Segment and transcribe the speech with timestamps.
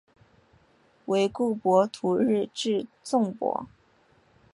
[1.05, 3.67] 惟故博徒日至纵博。